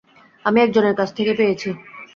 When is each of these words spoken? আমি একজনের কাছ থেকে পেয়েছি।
আমি 0.45 0.57
একজনের 0.61 0.95
কাছ 0.95 1.09
থেকে 1.17 1.33
পেয়েছি। 1.33 1.69